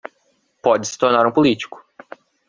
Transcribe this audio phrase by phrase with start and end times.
[0.63, 1.85] Pode se tornar um político